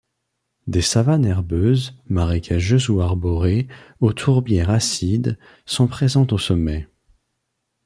[0.65, 3.67] Des savanes herbeuses, marécageuses ou arborées
[3.99, 6.87] aux tourbières acides sont présentes aux sommets.